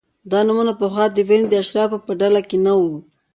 [0.31, 2.95] دا نومونه پخوا د وینز د اشرافو په ډله کې نه وو